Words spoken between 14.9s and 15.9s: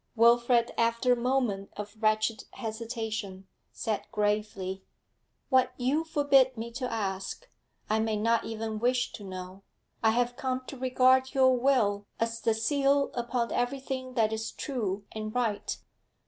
and right.